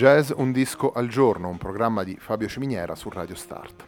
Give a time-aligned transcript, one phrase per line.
[0.00, 3.86] Jazz Un disco al giorno, un programma di Fabio Ciminiera su Radio Start.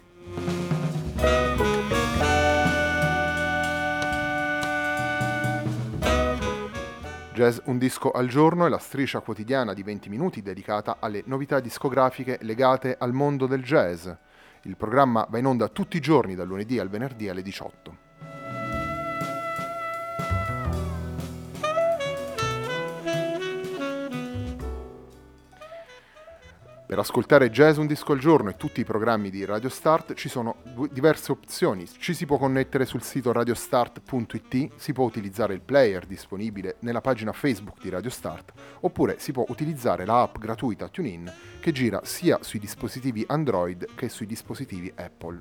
[7.33, 11.61] Jazz Un disco al giorno è la striscia quotidiana di 20 minuti dedicata alle novità
[11.61, 14.07] discografiche legate al mondo del jazz.
[14.65, 18.02] Il programma va in onda tutti i giorni dal lunedì al venerdì alle 18.
[26.93, 30.29] Per ascoltare jazz un disco al giorno e tutti i programmi di Radio Start ci
[30.29, 30.57] sono
[30.91, 31.89] diverse opzioni.
[31.89, 37.33] Ci si può connettere sul sito radiostart.it, si può utilizzare il player disponibile nella pagina
[37.33, 42.41] Facebook di Radio Start, oppure si può utilizzare la app gratuita TuneIn che gira sia
[42.43, 45.41] sui dispositivi Android che sui dispositivi Apple.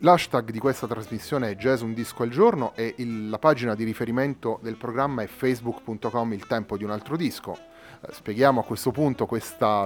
[0.00, 3.84] L'hashtag di questa trasmissione è Jazz un disco al giorno e il, la pagina di
[3.84, 7.56] riferimento del programma è facebook.com il tempo di un altro disco.
[8.00, 9.26] Eh, spieghiamo a questo punto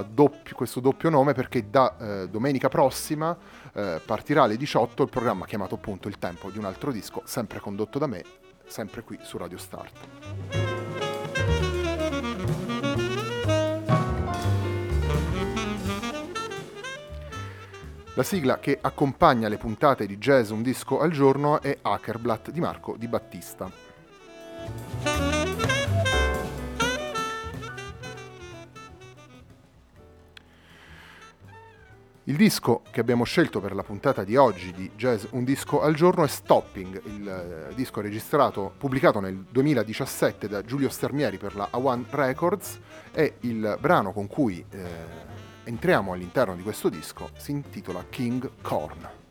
[0.08, 3.36] doppio, questo doppio nome perché da eh, domenica prossima
[3.72, 7.60] eh, partirà alle 18 il programma chiamato appunto Il tempo di un altro disco, sempre
[7.60, 8.24] condotto da me,
[8.66, 11.70] sempre qui su Radio Start.
[18.14, 22.60] La sigla che accompagna le puntate di Jazz Un disco al giorno è Hackerblatt di
[22.60, 23.70] Marco Di Battista.
[32.24, 35.94] Il disco che abbiamo scelto per la puntata di oggi di Jazz Un disco al
[35.94, 37.26] giorno è Stopping, il
[37.70, 42.78] eh, disco registrato, pubblicato nel 2017 da Giulio Stermieri per la A1 Records,
[43.10, 49.21] è il brano con cui eh, entriamo all'interno di questo disco, si intitola King Corn.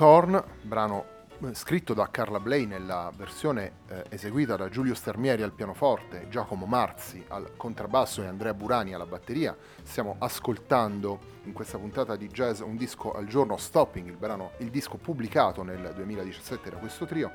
[0.00, 1.04] Corn, brano
[1.42, 6.64] eh, scritto da Carla Bley nella versione eh, eseguita da Giulio Stermieri al pianoforte, Giacomo
[6.64, 9.54] Marzi al contrabbasso e Andrea Burani alla batteria.
[9.82, 14.70] Stiamo ascoltando in questa puntata di jazz un disco al giorno, Stopping, il, brano, il
[14.70, 17.30] disco pubblicato nel 2017 da questo trio.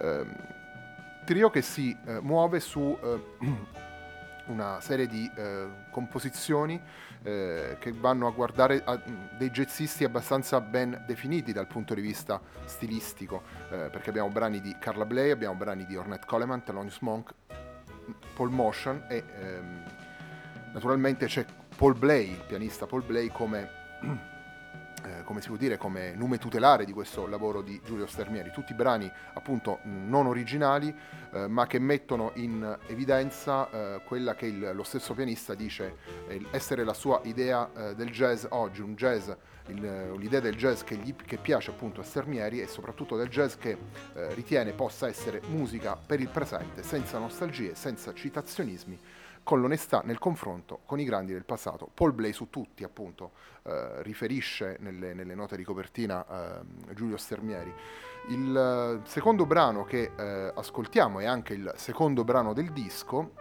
[0.00, 0.26] Eh,
[1.24, 3.76] trio che si eh, muove su eh,
[4.48, 6.80] una serie di eh, composizioni
[7.22, 9.00] eh, che vanno a guardare a,
[9.36, 14.76] dei jazzisti abbastanza ben definiti dal punto di vista stilistico, eh, perché abbiamo brani di
[14.78, 17.32] Carla Bley, abbiamo brani di Ornette Coleman, Thelonious Monk,
[18.34, 19.82] Paul Motion e ehm,
[20.72, 21.44] naturalmente c'è
[21.76, 24.36] Paul Blay, il pianista Paul Blay come
[25.04, 28.50] eh, come si può dire, come nume tutelare di questo lavoro di Giulio Stermieri.
[28.50, 30.94] Tutti brani appunto non originali,
[31.32, 35.96] eh, ma che mettono in evidenza eh, quella che il, lo stesso pianista dice
[36.50, 39.30] essere la sua idea eh, del jazz oggi, un jazz,
[39.66, 43.54] il, l'idea del jazz che, gli, che, piace appunto a Stermieri e soprattutto del jazz
[43.54, 43.76] che
[44.14, 48.98] eh, ritiene possa essere musica per il presente, senza nostalgie, senza citazionismi
[49.48, 51.88] con l'onestà nel confronto con i grandi del passato.
[51.94, 53.30] Paul Blay su tutti, appunto,
[53.62, 57.72] eh, riferisce nelle, nelle, note di copertina eh, Giulio Stermieri.
[58.28, 63.32] Il eh, secondo brano che eh, ascoltiamo è anche il secondo brano del disco,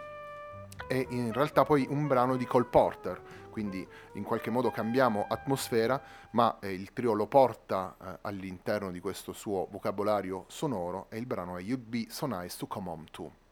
[0.87, 6.01] è in realtà poi un brano di Cole Porter, quindi in qualche modo cambiamo atmosfera,
[6.31, 11.25] ma eh, il trio lo porta eh, all'interno di questo suo vocabolario sonoro e il
[11.25, 13.46] brano è You'd Be So Nice to Come Home To.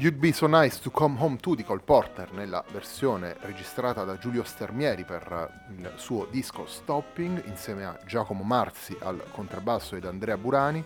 [0.00, 4.16] You'd Be So Nice to Come Home To di Cole Porter nella versione registrata da
[4.16, 10.38] Giulio Stermieri per il suo disco Stopping insieme a Giacomo Marzi al contrabbasso ed Andrea
[10.38, 10.82] Burani,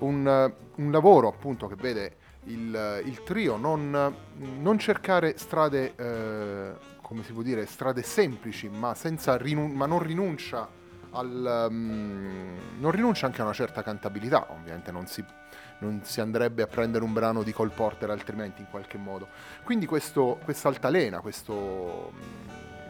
[0.00, 2.16] un, un lavoro appunto che vede
[2.48, 8.94] il, il trio non, non, cercare strade, eh, come si può dire, strade semplici ma,
[9.38, 10.68] rinun- ma non rinuncia
[11.12, 15.24] al, um, non rinuncia anche a una certa cantabilità, ovviamente non si
[15.80, 19.28] non si andrebbe a prendere un brano di Cole Porter altrimenti in qualche modo.
[19.64, 22.12] Quindi questo, questa altalena, questo,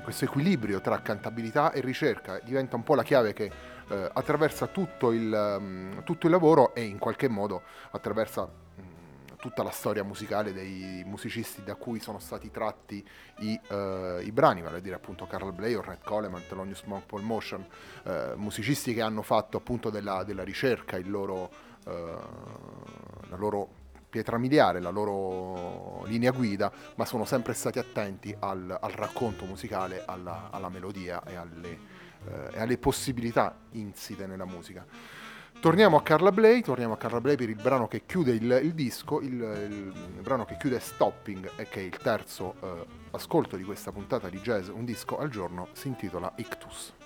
[0.03, 3.51] questo, equilibrio tra cantabilità e ricerca diventa un po' la chiave che
[3.89, 9.63] eh, attraversa tutto il, um, tutto il, lavoro e in qualche modo attraversa um, tutta
[9.63, 13.05] la storia musicale dei musicisti da cui sono stati tratti
[13.39, 17.23] i, uh, i brani, vale a dire appunto Carl Bley, Red Coleman, Thelonious Monk, Paul
[17.23, 17.65] Motion,
[18.05, 23.79] uh, musicisti che hanno fatto appunto della, della ricerca il loro la loro
[24.11, 30.03] pietra miliare, la loro linea guida, ma sono sempre stati attenti al, al racconto musicale,
[30.05, 31.79] alla, alla melodia e alle,
[32.27, 34.85] eh, e alle, possibilità insite nella musica.
[35.61, 38.73] Torniamo a Carla Bley, torniamo a Carla Bley per il brano che chiude il, il
[38.73, 43.65] disco, il, il, brano che chiude Stopping e che è il terzo eh, ascolto di
[43.65, 47.00] questa puntata di jazz, un disco al giorno, si intitola Ictus.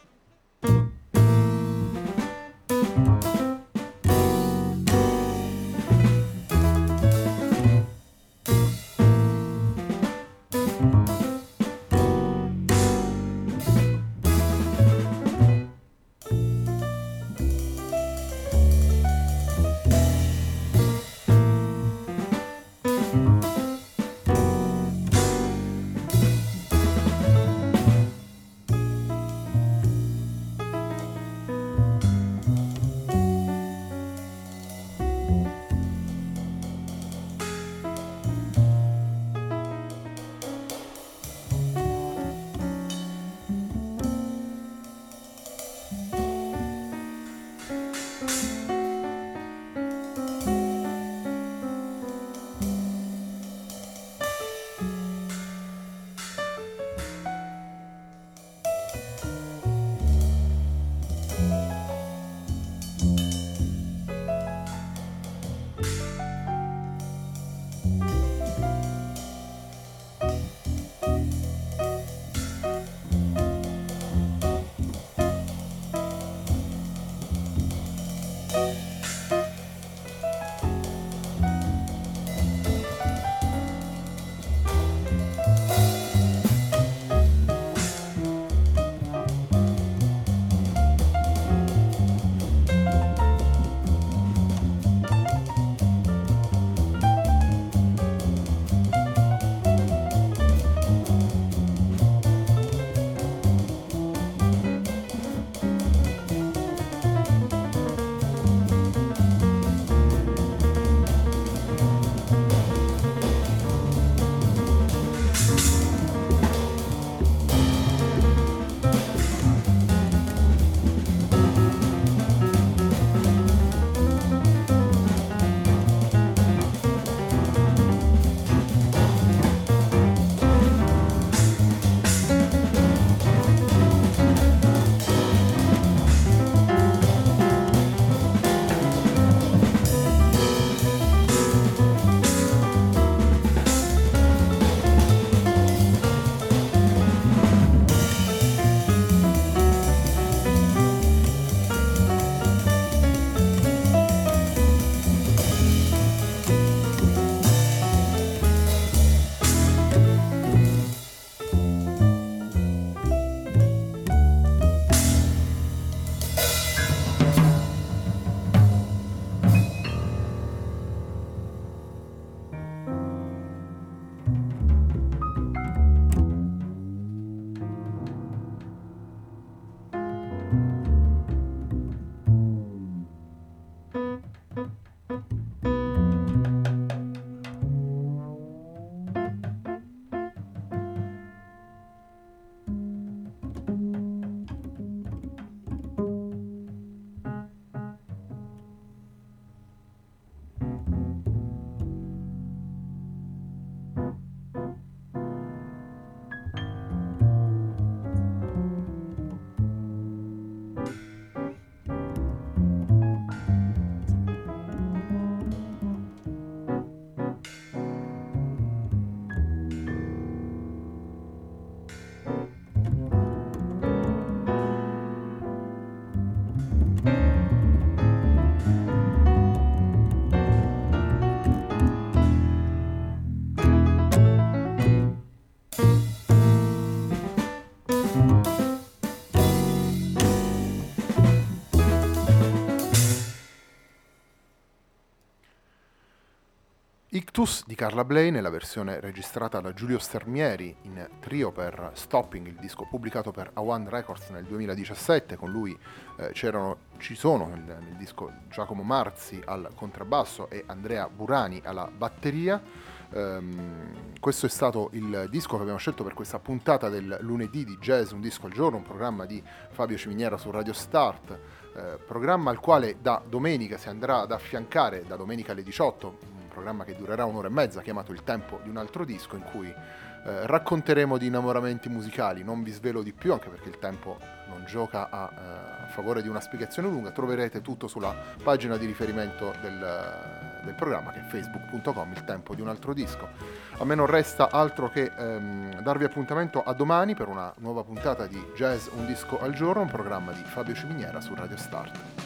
[247.37, 252.55] Ictus di Carla Bley nella versione registrata da Giulio Stermieri in trio per Stopping, il
[252.55, 255.35] disco pubblicato per A1 Records nel 2017.
[255.35, 255.77] Con lui
[256.19, 262.63] eh, ci sono nel, nel, disco Giacomo Marzi al contrabbasso e Andrea Burani alla batteria.
[263.11, 267.77] Um, questo è stato il disco che abbiamo scelto per questa puntata del lunedì di
[267.79, 271.37] Jazz Un disco al giorno, un programma di Fabio Ciminiera su Radio Start,
[271.77, 276.85] eh, programma al quale da domenica si andrà ad affiancare, da domenica alle 18, programma
[276.85, 280.47] che durerà un'ora e mezza chiamato Il tempo di un altro disco in cui eh,
[280.47, 285.11] racconteremo di innamoramenti musicali, non vi svelo di più anche perché il tempo non gioca
[285.11, 290.61] a, eh, a favore di una spiegazione lunga, troverete tutto sulla pagina di riferimento del,
[290.65, 293.29] del, programma che è facebook.com, il tempo di un altro disco.
[293.77, 298.27] A me non resta altro che ehm, darvi appuntamento a domani per una nuova puntata
[298.27, 302.24] di Jazz Un disco al giorno, un programma di Fabio Ciminiera su Radio Start.